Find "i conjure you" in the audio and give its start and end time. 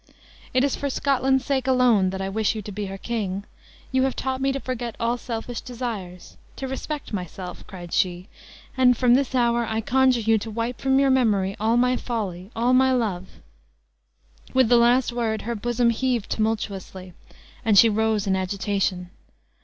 9.63-10.39